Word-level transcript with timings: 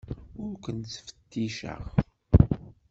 Ur 0.43 0.51
ken-ttfetticeɣ. 0.63 1.81